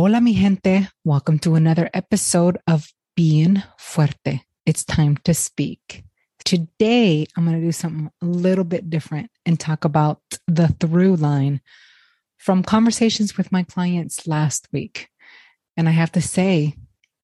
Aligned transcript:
Hola, 0.00 0.20
mi 0.20 0.32
gente. 0.32 0.88
Welcome 1.04 1.40
to 1.40 1.56
another 1.56 1.90
episode 1.92 2.56
of 2.68 2.92
Bien 3.16 3.64
Fuerte. 3.80 4.42
It's 4.64 4.84
time 4.84 5.16
to 5.24 5.34
speak. 5.34 6.04
Today, 6.44 7.26
I'm 7.36 7.44
going 7.44 7.60
to 7.60 7.66
do 7.66 7.72
something 7.72 8.08
a 8.22 8.24
little 8.24 8.62
bit 8.62 8.90
different 8.90 9.28
and 9.44 9.58
talk 9.58 9.84
about 9.84 10.20
the 10.46 10.68
through 10.68 11.16
line 11.16 11.60
from 12.36 12.62
conversations 12.62 13.36
with 13.36 13.50
my 13.50 13.64
clients 13.64 14.28
last 14.28 14.68
week. 14.72 15.08
And 15.76 15.88
I 15.88 15.90
have 15.90 16.12
to 16.12 16.22
say, 16.22 16.76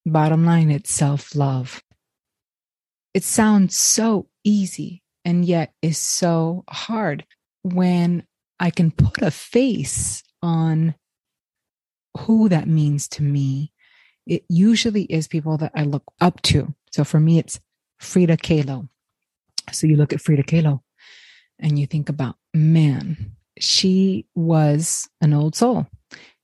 bottom 0.05 0.45
line, 0.45 0.73
it's 0.73 0.91
self 0.91 1.37
love. 1.37 1.81
It 3.15 3.23
sounds 3.23 3.77
so 3.77 4.27
easy 4.43 5.05
and 5.25 5.45
yet 5.45 5.73
is 5.81 5.99
so 5.99 6.65
hard 6.69 7.25
when 7.63 8.27
I 8.59 8.71
can 8.71 8.91
put 8.91 9.23
a 9.23 9.31
face 9.31 10.25
on 10.43 10.97
who 12.17 12.49
that 12.49 12.69
means 12.69 13.09
to 13.09 13.23
me. 13.23 13.73
It 14.27 14.45
usually 14.49 15.03
is 15.05 15.29
people 15.29 15.57
that 15.59 15.73
I 15.75 15.83
look 15.83 16.05
up 16.21 16.41
to. 16.43 16.75
So 16.91 17.05
for 17.05 17.21
me, 17.21 17.39
it's 17.39 17.61
Frida 17.99 18.39
Kahlo. 18.39 18.89
So 19.73 19.87
you 19.87 19.97
look 19.97 20.13
at 20.13 20.21
Frida 20.21 20.45
Kahlo 20.45 20.81
and 21.59 21.79
you 21.79 21.87
think 21.87 22.09
about, 22.09 22.37
man, 22.53 23.33
she 23.59 24.27
was 24.35 25.09
an 25.21 25.33
old 25.33 25.55
soul. 25.55 25.87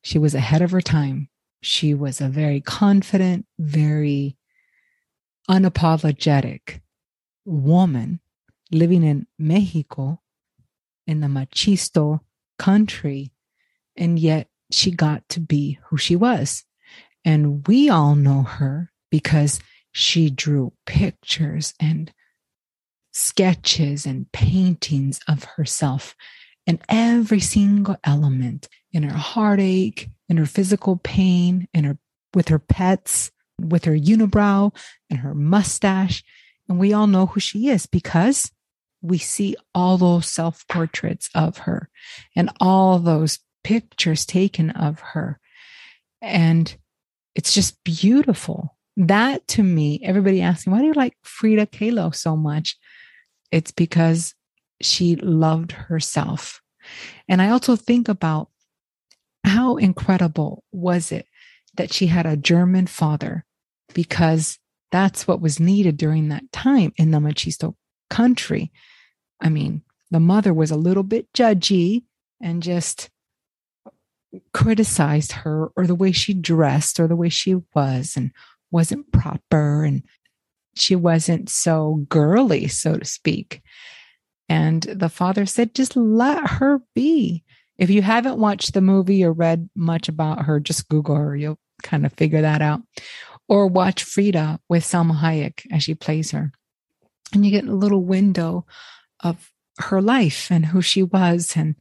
She 0.03 0.19
was 0.19 0.35
ahead 0.35 0.63
of 0.63 0.71
her 0.73 0.81
time. 0.81 1.29
She 1.63 1.95
was 1.95 2.21
a 2.21 2.29
very 2.29 2.61
confident, 2.61 3.47
very 3.59 4.37
unapologetic 5.49 6.81
woman 7.45 8.21
living 8.71 9.03
in 9.03 9.27
Mexico 9.39 10.21
in 11.07 11.21
the 11.21 11.27
machisto 11.27 12.21
country. 12.59 13.33
And 13.97 14.19
yet 14.19 14.49
she 14.71 14.91
got 14.91 15.29
to 15.31 15.41
be 15.41 15.79
who 15.87 15.97
she 15.97 16.17
was. 16.17 16.65
And 17.25 17.67
we 17.67 17.89
all 17.89 18.15
know 18.15 18.43
her 18.43 18.91
because 19.11 19.61
she 19.93 20.31
drew 20.31 20.73
pictures 20.87 21.75
and 21.81 22.13
sketches 23.13 24.07
and 24.07 24.31
paintings 24.33 25.21
of 25.29 25.45
herself 25.45 26.15
and 26.67 26.81
every 26.89 27.41
single 27.41 27.97
element 28.05 28.69
in 28.93 29.03
her 29.03 29.17
heartache, 29.17 30.09
in 30.29 30.37
her 30.37 30.47
physical 30.47 30.97
pain, 31.03 31.69
in 31.75 31.85
her 31.85 31.99
with 32.35 32.49
her 32.49 32.59
pets, 32.59 33.33
with 33.61 33.85
her 33.85 33.97
unibrow 33.97 34.75
and 35.09 35.21
her 35.21 35.35
mustache. 35.35 36.23
And 36.69 36.79
we 36.79 36.93
all 36.93 37.09
know 37.09 37.27
who 37.27 37.41
she 37.41 37.69
is 37.69 37.87
because 37.87 38.53
we 39.03 39.19
see 39.19 39.57
all 39.75 39.99
those 39.99 40.27
self 40.27 40.67
portraits 40.69 41.29
of 41.35 41.59
her 41.59 41.89
and 42.37 42.51
all 42.61 42.99
those 42.99 43.41
pictures 43.65 44.25
taken 44.27 44.71
of 44.71 45.01
her. 45.01 45.39
And 46.21 46.75
it's 47.35 47.55
just 47.55 47.83
beautiful. 47.85 48.77
That 48.97 49.47
to 49.49 49.63
me, 49.63 50.01
everybody 50.05 50.41
asks 50.41 50.67
me, 50.67 50.73
why 50.73 50.81
do 50.81 50.87
you 50.87 50.93
like 50.93 51.17
Frida 51.23 51.67
Kahlo 51.67 52.15
so 52.15 52.37
much? 52.37 52.77
It's 53.51 53.71
because 53.71 54.35
she 54.81 55.17
loved 55.17 55.73
herself. 55.73 56.61
And 57.29 57.41
I 57.41 57.51
also 57.51 57.77
think 57.77 58.09
about 58.09 58.49
how 59.45 59.77
incredible 59.77 60.65
was 60.73 61.13
it 61.13 61.27
that 61.75 61.93
she 61.93 62.07
had 62.07 62.27
a 62.27 62.37
German 62.37 62.87
father 62.87 63.45
because 63.95 64.59
that's 64.91 65.27
what 65.27 65.41
was 65.41 65.61
needed 65.61 65.97
during 65.97 66.29
that 66.29 66.51
time 66.53 66.93
in 66.97 67.11
the 67.11 67.19
Machisto 67.19 67.75
country. 68.09 68.73
I 69.41 69.49
mean, 69.49 69.83
the 70.11 70.21
mother 70.21 70.53
was 70.53 70.71
a 70.71 70.77
little 70.77 71.03
bit 71.03 71.33
judgy 71.33 72.05
and 72.41 72.63
just 72.63 73.09
criticized 74.53 75.33
her 75.33 75.69
or 75.77 75.87
the 75.87 75.95
way 75.95 76.13
she 76.13 76.35
dressed 76.35 77.01
or 77.01 77.09
the 77.09 77.17
way 77.17 77.29
she 77.29 77.57
was 77.75 78.17
and 78.17 78.31
wasn't 78.71 79.11
proper 79.13 79.85
and 79.85 80.03
she 80.75 80.95
wasn't 80.95 81.49
so 81.49 82.07
girly, 82.09 82.69
so 82.69 82.97
to 82.97 83.05
speak. 83.05 83.61
And 84.49 84.83
the 84.83 85.09
father 85.09 85.47
said, 85.47 85.75
just 85.75 85.97
let 85.97 86.47
her 86.49 86.81
be. 86.95 87.45
If 87.79 87.91
you 87.91 88.03
haven't 88.03 88.39
watched 88.39 88.75
the 88.75 88.81
movie 88.81 89.25
or 89.25 89.33
read 89.33 89.71
much 89.75 90.09
about 90.09 90.45
her, 90.45 90.61
just 90.61 90.89
Google 90.89 91.17
her. 91.17 91.37
You'll 91.37 91.59
kind 91.83 92.05
of 92.05 92.13
figure 92.13 92.43
that 92.43 92.63
out. 92.63 92.83
Or 93.49 93.67
watch 93.67 94.05
Frida 94.05 94.61
with 94.69 94.85
Salma 94.85 95.19
Hayek 95.21 95.67
as 95.73 95.83
she 95.83 95.95
plays 95.95 96.31
her. 96.33 96.53
And 97.33 97.45
you 97.45 97.51
get 97.51 97.67
a 97.67 97.75
little 97.75 98.05
window 98.05 98.67
of 99.21 99.51
her 99.79 100.03
life 100.03 100.49
and 100.51 100.67
who 100.67 100.83
she 100.83 101.03
was. 101.03 101.57
And 101.57 101.77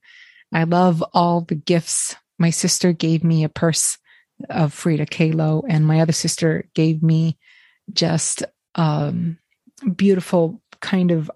I 0.54 0.64
love 0.64 1.04
all 1.14 1.42
the 1.42 1.56
gifts. 1.56 2.16
My 2.40 2.50
sister 2.50 2.94
gave 2.94 3.24
me 3.24 3.44
a 3.44 3.50
purse 3.50 3.98
of 4.50 4.74
Frida 4.74 5.06
Kahlo, 5.06 5.64
and 5.68 5.86
my 5.86 6.00
other 6.00 6.14
sister 6.14 6.68
gave 6.74 7.04
me 7.04 7.38
just 7.94 8.44
um, 8.76 9.38
beautiful 9.96 10.62
kind 10.80 11.12
of 11.12 11.30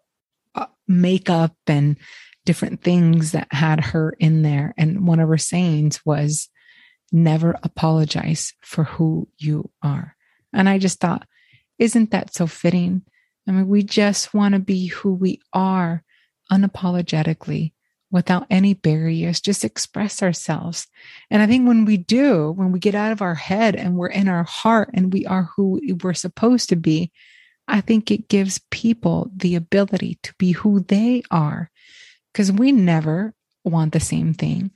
uh, 0.55 0.67
makeup 0.87 1.55
and 1.67 1.97
different 2.45 2.81
things 2.81 3.33
that 3.33 3.47
had 3.51 3.79
her 3.79 4.15
in 4.19 4.41
there. 4.41 4.73
And 4.77 5.05
one 5.05 5.19
of 5.19 5.29
her 5.29 5.37
sayings 5.37 6.05
was, 6.05 6.49
never 7.13 7.55
apologize 7.61 8.53
for 8.61 8.83
who 8.83 9.29
you 9.37 9.69
are. 9.81 10.15
And 10.51 10.67
I 10.67 10.79
just 10.79 10.99
thought, 10.99 11.27
isn't 11.77 12.11
that 12.11 12.33
so 12.33 12.47
fitting? 12.47 13.03
I 13.47 13.51
mean, 13.51 13.67
we 13.67 13.83
just 13.83 14.33
want 14.33 14.53
to 14.53 14.59
be 14.59 14.87
who 14.87 15.13
we 15.13 15.39
are 15.53 16.03
unapologetically 16.51 17.73
without 18.13 18.45
any 18.51 18.75
barriers, 18.75 19.41
just 19.41 19.65
express 19.65 20.21
ourselves. 20.21 20.85
And 21.31 21.41
I 21.41 21.47
think 21.47 21.67
when 21.67 21.83
we 21.83 21.97
do, 21.97 22.51
when 22.51 22.71
we 22.71 22.77
get 22.77 22.93
out 22.93 23.11
of 23.11 23.23
our 23.23 23.33
head 23.33 23.75
and 23.75 23.95
we're 23.95 24.07
in 24.07 24.29
our 24.29 24.43
heart 24.43 24.91
and 24.93 25.11
we 25.11 25.25
are 25.25 25.49
who 25.55 25.81
we're 26.03 26.13
supposed 26.13 26.69
to 26.69 26.75
be, 26.75 27.11
I 27.67 27.81
think 27.81 28.11
it 28.11 28.29
gives 28.29 28.61
people 28.69 29.31
the 29.35 29.55
ability 29.55 30.19
to 30.21 30.33
be 30.37 30.51
who 30.51 30.81
they 30.81 31.23
are 31.31 31.71
because 32.31 32.51
we 32.51 32.71
never 32.71 33.33
want 33.63 33.93
the 33.93 33.99
same 33.99 34.35
thing 34.35 34.69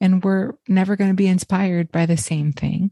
and 0.00 0.24
we're 0.24 0.54
never 0.66 0.96
going 0.96 1.10
to 1.10 1.14
be 1.14 1.28
inspired 1.28 1.92
by 1.92 2.06
the 2.06 2.16
same 2.16 2.52
thing. 2.52 2.90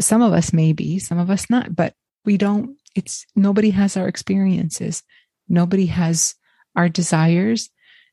Some 0.00 0.20
of 0.20 0.32
us 0.32 0.52
may 0.52 0.72
be, 0.72 0.98
some 0.98 1.18
of 1.18 1.30
us 1.30 1.48
not, 1.48 1.76
but 1.76 1.94
we 2.24 2.38
don't, 2.38 2.76
it's 2.96 3.24
nobody 3.36 3.70
has 3.70 3.96
our 3.96 4.08
experiences. 4.08 5.04
Nobody 5.48 5.86
has 5.86 6.34
our 6.74 6.88
desires 6.88 7.70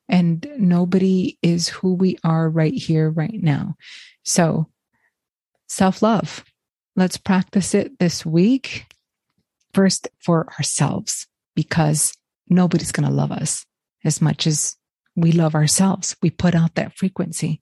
and 0.07 0.47
nobody 0.57 1.37
is 1.41 1.67
who 1.67 1.93
we 1.93 2.17
are 2.23 2.49
right 2.49 2.73
here, 2.73 3.09
right 3.09 3.41
now. 3.41 3.75
So 4.23 4.67
self 5.67 6.01
love, 6.01 6.43
let's 6.95 7.17
practice 7.17 7.73
it 7.73 7.99
this 7.99 8.25
week 8.25 8.85
first 9.73 10.07
for 10.19 10.47
ourselves 10.57 11.27
because 11.55 12.13
nobody's 12.49 12.91
going 12.91 13.07
to 13.07 13.13
love 13.13 13.31
us 13.31 13.65
as 14.03 14.21
much 14.21 14.47
as 14.47 14.75
we 15.15 15.31
love 15.31 15.55
ourselves. 15.55 16.15
We 16.21 16.29
put 16.29 16.55
out 16.55 16.75
that 16.75 16.97
frequency. 16.97 17.61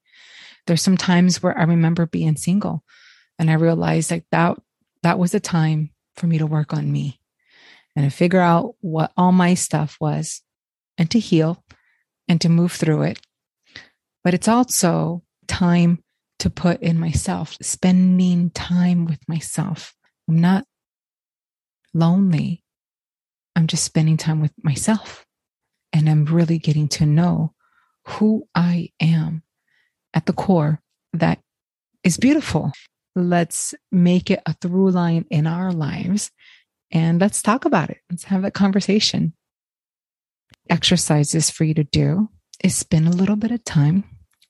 There's 0.66 0.82
some 0.82 0.98
times 0.98 1.42
where 1.42 1.58
I 1.58 1.64
remember 1.64 2.06
being 2.06 2.36
single 2.36 2.84
and 3.40 3.50
I 3.50 3.56
realized 3.56 4.12
like 4.12 4.26
that 4.32 4.58
that 5.04 5.20
was 5.20 5.34
a 5.34 5.40
time 5.40 5.92
for 6.16 6.28
me 6.28 6.38
to 6.38 6.46
work 6.46 6.74
on 6.74 6.92
me 6.92 7.20
and 7.96 8.10
to 8.10 8.16
figure 8.16 8.40
out 8.40 8.76
what 8.80 9.12
all 9.18 9.32
my 9.32 9.54
stuff 9.54 9.98
was 10.00 10.42
and 10.98 11.10
to 11.12 11.20
heal 11.20 11.64
and 12.28 12.40
to 12.42 12.50
move 12.50 12.72
through 12.72 13.04
it. 13.04 13.20
But 14.24 14.34
it's 14.34 14.48
also 14.48 15.24
time 15.48 16.00
to 16.40 16.50
put 16.50 16.82
in 16.82 17.00
myself, 17.00 17.58
spending 17.62 18.50
time 18.52 19.06
with 19.06 19.20
myself. 19.28 19.96
I'm 20.28 20.40
not 20.40 20.66
lonely. 21.94 22.64
I'm 23.56 23.68
just 23.68 23.84
spending 23.84 24.18
time 24.18 24.42
with 24.42 24.52
myself 24.64 25.26
and 25.92 26.10
I'm 26.10 26.26
really 26.26 26.58
getting 26.58 26.88
to 26.90 27.06
know 27.06 27.54
who 28.06 28.48
I 28.56 28.90
am 29.00 29.44
at 30.14 30.26
the 30.26 30.34
core 30.34 30.82
that 31.14 31.40
is 32.04 32.18
beautiful. 32.18 32.72
Let's 33.16 33.76
make 33.92 34.32
it 34.32 34.42
a 34.46 34.54
through 34.54 34.92
line 34.92 35.26
in 35.30 35.46
our 35.46 35.72
lives 35.72 36.32
and 36.92 37.22
let's 37.22 37.42
talk 37.42 37.66
about 37.66 37.90
it. 37.90 38.00
Let's 38.10 38.26
have 38.26 38.44
a 38.44 38.52
conversation. 38.52 39.34
Exercises 40.70 41.50
for 41.50 41.64
you 41.64 41.74
to 41.74 41.84
do 41.84 42.30
is 42.64 42.76
spend 42.76 43.08
a 43.08 43.12
little 43.12 43.36
bit 43.36 43.52
of 43.52 43.64
time 43.64 44.04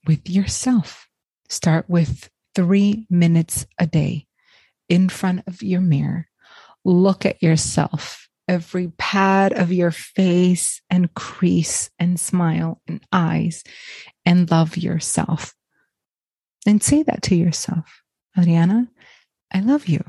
with 0.06 0.30
yourself. 0.30 1.07
Start 1.50 1.89
with 1.89 2.30
three 2.56 3.07
minutes 3.10 3.65
a 3.80 3.88
day 3.88 4.27
in 4.89 5.10
front 5.10 5.44
of 5.48 5.63
your 5.63 5.81
mirror 5.81 6.27
look 6.86 7.25
at 7.25 7.42
yourself, 7.42 8.27
every 8.48 8.92
pad 8.98 9.54
of 9.54 9.71
your 9.71 9.92
face 9.92 10.81
and 10.89 11.13
crease 11.13 11.89
and 11.98 12.19
smile 12.19 12.81
and 12.88 13.01
eyes, 13.12 13.63
and 14.25 14.50
love 14.51 14.77
yourself. 14.77 15.54
And 16.65 16.81
say 16.81 17.04
that 17.04 17.21
to 17.24 17.36
yourself 17.36 18.04
Adriana, 18.38 18.89
I 19.54 19.60
love 19.60 19.88
you. 19.88 20.04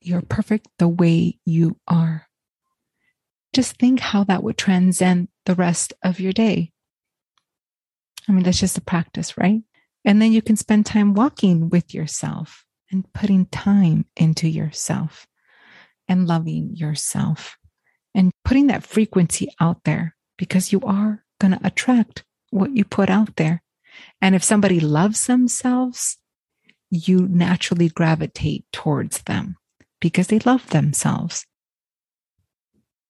You're 0.00 0.22
perfect 0.22 0.68
the 0.78 0.88
way 0.88 1.38
you 1.44 1.76
are. 1.86 2.26
Just 3.52 3.76
think 3.76 4.00
how 4.00 4.24
that 4.24 4.42
would 4.42 4.56
transcend 4.56 5.28
the 5.44 5.54
rest 5.54 5.92
of 6.02 6.20
your 6.20 6.32
day. 6.32 6.72
I 8.28 8.32
mean, 8.32 8.44
that's 8.44 8.60
just 8.60 8.78
a 8.78 8.82
practice, 8.82 9.36
right? 9.36 9.60
And 10.04 10.20
then 10.20 10.32
you 10.32 10.42
can 10.42 10.56
spend 10.56 10.86
time 10.86 11.14
walking 11.14 11.68
with 11.68 11.94
yourself 11.94 12.64
and 12.90 13.10
putting 13.12 13.46
time 13.46 14.06
into 14.16 14.48
yourself 14.48 15.26
and 16.08 16.26
loving 16.26 16.74
yourself 16.74 17.56
and 18.14 18.32
putting 18.44 18.66
that 18.68 18.84
frequency 18.84 19.48
out 19.60 19.84
there 19.84 20.14
because 20.36 20.72
you 20.72 20.80
are 20.80 21.24
going 21.40 21.52
to 21.52 21.66
attract 21.66 22.24
what 22.50 22.74
you 22.76 22.84
put 22.84 23.10
out 23.10 23.36
there. 23.36 23.62
And 24.20 24.34
if 24.34 24.44
somebody 24.44 24.80
loves 24.80 25.26
themselves, 25.26 26.18
you 26.90 27.26
naturally 27.28 27.88
gravitate 27.88 28.64
towards 28.72 29.22
them 29.22 29.56
because 30.00 30.26
they 30.26 30.38
love 30.40 30.68
themselves. 30.70 31.46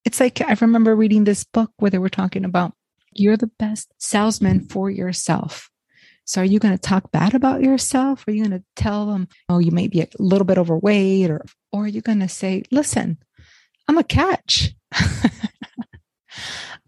It's 0.05 0.21
like 0.21 0.41
I 0.41 0.57
remember 0.61 0.97
reading 0.97 1.25
this 1.25 1.45
book 1.45 1.71
where 1.77 1.91
they 1.91 1.99
were 1.99 2.09
talking 2.09 2.45
about 2.45 2.75
you're 3.13 3.37
the 3.37 3.51
best 3.59 3.93
salesman 3.99 4.61
for 4.69 4.91
yourself. 4.91 5.71
So 6.25 6.41
are 6.41 6.45
you 6.45 6.59
going 6.59 6.75
to 6.75 6.81
talk 6.81 7.11
bad 7.13 7.35
about 7.35 7.63
yourself? 7.63 8.27
Are 8.27 8.31
you 8.31 8.45
going 8.45 8.59
to 8.59 8.65
tell 8.77 9.07
them, 9.07 9.29
oh, 9.49 9.59
you 9.59 9.71
may 9.71 9.89
be 9.89 10.01
a 10.01 10.09
little 10.19 10.45
bit 10.45 10.59
overweight 10.59 11.31
or 11.31 11.45
or 11.73 11.85
are 11.85 11.89
you 11.89 12.01
going 12.01 12.21
to 12.21 12.29
say, 12.29 12.65
listen, 12.71 13.19
I'm 13.89 13.99
a 13.99 14.05
catch. 14.05 14.75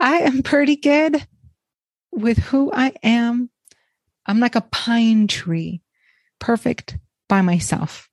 I 0.01 0.19
am 0.19 0.43
pretty 0.43 0.77
good 0.77 1.27
with 2.13 2.39
who 2.39 2.71
I 2.73 2.93
am. 3.03 3.51
I'm 4.27 4.41
like 4.41 4.55
a 4.57 4.61
pine 4.61 5.27
tree, 5.27 5.83
perfect 6.39 6.99
by 7.29 7.41
myself. 7.41 8.09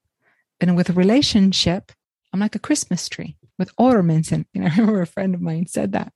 And 0.60 0.76
with 0.76 0.90
a 0.90 0.94
relationship, 0.94 1.92
I'm 2.32 2.40
like 2.40 2.54
a 2.54 2.60
Christmas 2.60 3.08
tree 3.08 3.36
with 3.62 3.72
ornaments. 3.78 4.32
And 4.32 4.44
you 4.52 4.64
I 4.64 4.70
remember 4.70 5.02
a 5.02 5.06
friend 5.06 5.36
of 5.36 5.40
mine 5.40 5.68
said 5.68 5.92
that. 5.92 6.12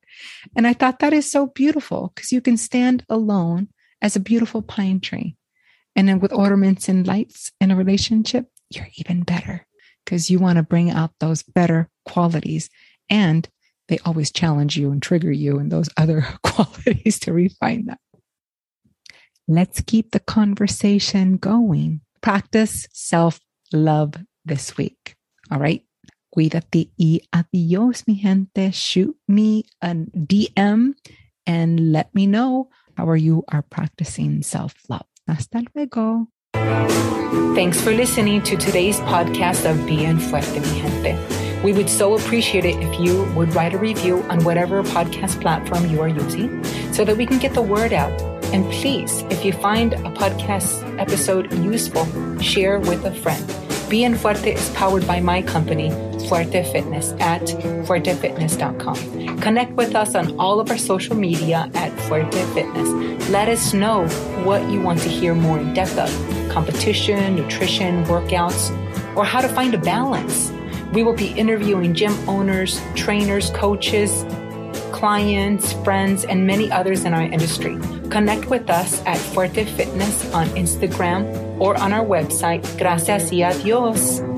And 0.57 0.67
I 0.67 0.73
thought 0.73 0.99
that 0.99 1.13
is 1.13 1.31
so 1.31 1.47
beautiful 1.47 2.11
because 2.13 2.33
you 2.33 2.41
can 2.41 2.57
stand 2.57 3.05
alone 3.09 3.69
as 4.03 4.17
a 4.17 4.21
beautiful 4.21 4.63
pine 4.63 4.99
tree. 4.99 5.37
And 5.95 6.09
then 6.09 6.19
with 6.19 6.33
ornaments 6.33 6.89
and 6.89 7.07
lights 7.07 7.53
in 7.61 7.71
a 7.71 7.77
relationship, 7.77 8.47
you're 8.69 8.89
even 8.97 9.23
better 9.23 9.65
because 10.05 10.29
you 10.29 10.41
want 10.41 10.57
to 10.57 10.65
bring 10.65 10.91
out 10.91 11.13
those 11.21 11.45
better 11.45 11.89
qualities. 12.05 12.69
And 13.09 13.49
they 13.87 13.99
always 14.05 14.33
challenge 14.33 14.77
you 14.77 14.91
and 14.91 15.01
trigger 15.01 15.31
you 15.31 15.61
and 15.61 15.71
those 15.71 15.89
other 15.97 16.27
qualities 16.43 17.21
to 17.21 17.33
refine 17.33 17.87
them. 17.87 17.99
Let's 19.47 19.81
keep 19.83 20.11
the 20.11 20.19
conversation 20.19 21.37
going. 21.37 22.01
Practice 22.21 22.89
self 22.93 23.39
love 23.73 24.15
this 24.45 24.77
week. 24.77 25.15
All 25.53 25.61
right. 25.61 25.85
Cuídate 26.37 26.91
y 26.99 27.23
adios, 27.33 28.05
mi 28.07 28.17
gente. 28.17 28.71
Shoot 28.71 29.17
me 29.27 29.65
a 29.81 29.95
DM 29.95 30.95
and 31.47 31.93
let 31.93 32.15
me 32.15 32.27
know 32.27 32.69
how 32.95 33.11
you 33.15 33.43
are 33.49 33.63
practicing 33.63 34.43
self 34.43 34.75
love. 34.91 35.07
Hasta 35.27 35.63
luego. 35.75 36.29
Thanks 37.55 37.81
for 37.81 37.91
listening 37.95 38.43
to 38.43 38.55
today's 38.59 39.01
podcast 39.01 39.65
of 39.65 39.87
Bien 39.87 40.19
Fuerte, 40.19 40.61
mi 40.61 40.83
gente. 40.83 41.17
We 41.65 41.73
would 41.73 41.89
so 41.89 42.19
appreciate 42.19 42.67
it 42.67 42.77
if 42.83 43.01
you 43.01 43.25
would 43.35 43.55
write 43.55 43.73
a 43.73 43.79
review 43.79 44.23
on 44.29 44.45
whatever 44.45 44.83
podcast 44.83 45.41
platform 45.41 45.87
you 45.87 46.03
are 46.03 46.09
using 46.09 46.63
so 46.93 47.03
that 47.07 47.17
we 47.17 47.25
can 47.25 47.39
get 47.39 47.55
the 47.55 47.63
word 47.63 47.95
out. 47.95 48.13
And 48.53 48.71
please, 48.73 49.23
if 49.31 49.43
you 49.43 49.55
find 49.55 49.95
a 49.95 50.11
podcast 50.11 50.85
episode 51.01 51.51
useful, 51.65 52.05
share 52.43 52.79
with 52.79 53.07
a 53.07 53.15
friend. 53.23 53.43
Bien 53.89 54.17
Fuerte 54.17 54.53
is 54.53 54.69
powered 54.71 55.07
by 55.07 55.21
my 55.21 55.41
company, 55.41 55.91
Fuerte 56.29 56.65
Fitness, 56.73 57.13
at 57.21 57.43
fuertefitness.com. 57.43 59.39
Connect 59.41 59.73
with 59.73 59.95
us 59.95 60.15
on 60.15 60.39
all 60.39 60.61
of 60.61 60.71
our 60.71 60.79
social 60.79 61.17
media 61.17 61.71
at 61.75 61.93
Fuerte 62.07 62.55
Fitness. 62.55 62.89
Let 63.31 63.49
us 63.49 63.73
know 63.73 64.07
what 64.45 64.69
you 64.71 64.81
want 64.81 65.01
to 65.01 65.09
hear 65.09 65.35
more 65.35 65.59
in 65.59 65.75
depth 65.75 65.99
of 65.99 66.11
competition, 66.51 67.37
nutrition, 67.37 68.05
workouts, 68.05 68.71
or 69.17 69.25
how 69.25 69.41
to 69.41 69.49
find 69.49 69.75
a 69.75 69.79
balance. 69.79 70.53
We 70.93 71.03
will 71.03 71.15
be 71.15 71.33
interviewing 71.33 71.95
gym 71.95 72.15
owners, 72.29 72.81
trainers, 72.95 73.51
coaches, 73.51 74.25
clients, 74.93 75.73
friends, 75.85 76.25
and 76.25 76.47
many 76.47 76.71
others 76.71 77.05
in 77.05 77.13
our 77.13 77.23
industry. 77.23 77.79
Connect 78.11 78.49
with 78.49 78.71
us 78.71 79.03
at 79.05 79.19
Fuerte 79.19 79.69
Fitness 79.77 80.33
on 80.33 80.47
Instagram 80.51 81.25
or 81.61 81.77
on 81.77 81.93
our 81.93 82.05
website. 82.05 82.63
Gracias 82.79 83.31
y 83.31 83.43
adios. 83.43 84.36